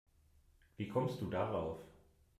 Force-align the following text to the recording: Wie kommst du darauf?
Wie 0.77 0.87
kommst 0.89 1.21
du 1.21 1.27
darauf? 1.27 1.77